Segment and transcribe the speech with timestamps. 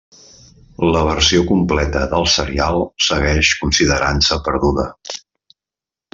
[0.95, 4.89] La versió completa del serial segueix considerant-se perduda.